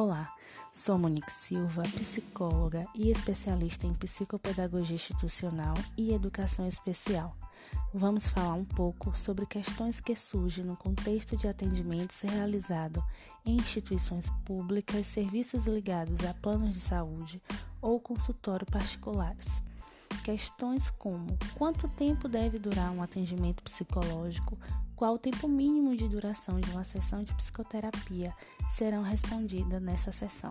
Olá, 0.00 0.32
sou 0.72 0.96
Monique 0.96 1.32
Silva, 1.32 1.82
psicóloga 1.82 2.86
e 2.94 3.10
especialista 3.10 3.84
em 3.84 3.92
psicopedagogia 3.92 4.94
institucional 4.94 5.74
e 5.96 6.14
educação 6.14 6.68
especial. 6.68 7.36
Vamos 7.92 8.28
falar 8.28 8.54
um 8.54 8.64
pouco 8.64 9.18
sobre 9.18 9.44
questões 9.44 9.98
que 9.98 10.14
surgem 10.14 10.64
no 10.64 10.76
contexto 10.76 11.36
de 11.36 11.48
atendimentos 11.48 12.20
realizado 12.20 13.02
em 13.44 13.56
instituições 13.56 14.30
públicas, 14.44 15.04
serviços 15.04 15.66
ligados 15.66 16.24
a 16.24 16.32
planos 16.32 16.74
de 16.74 16.80
saúde 16.80 17.42
ou 17.82 17.98
consultório 17.98 18.66
particulares. 18.66 19.64
Questões 20.22 20.90
como 20.90 21.36
quanto 21.56 21.88
tempo 21.88 22.28
deve 22.28 22.60
durar 22.60 22.92
um 22.92 23.02
atendimento 23.02 23.64
psicológico, 23.64 24.56
qual 24.98 25.14
o 25.14 25.18
tempo 25.18 25.46
mínimo 25.46 25.94
de 25.94 26.08
duração 26.08 26.58
de 26.58 26.68
uma 26.72 26.82
sessão 26.82 27.22
de 27.22 27.32
psicoterapia 27.34 28.34
serão 28.68 29.00
respondidas 29.00 29.80
nessa 29.80 30.10
sessão. 30.10 30.50